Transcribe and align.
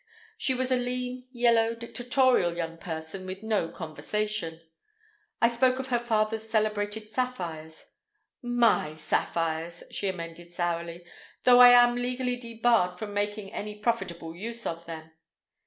She 0.35 0.55
was 0.55 0.71
a 0.71 0.77
lean, 0.77 1.27
yellow, 1.31 1.75
dictatorial 1.75 2.57
young 2.57 2.79
person 2.79 3.27
with 3.27 3.43
no 3.43 3.67
conversation. 3.69 4.59
I 5.39 5.47
spoke 5.47 5.77
of 5.77 5.89
her 5.89 5.99
father's 5.99 6.49
celebrated 6.49 7.07
sapphires. 7.07 7.85
"My 8.41 8.95
sapphires," 8.95 9.83
she 9.91 10.07
amended 10.07 10.51
sourly; 10.51 11.05
"though 11.43 11.59
I 11.59 11.69
am 11.83 11.93
legally 11.93 12.35
debarred 12.35 12.97
from 12.97 13.13
making 13.13 13.53
any 13.53 13.75
profitable 13.77 14.35
use 14.35 14.65
of 14.65 14.87
them." 14.87 15.11